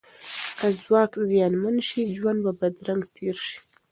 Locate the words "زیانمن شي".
1.29-2.01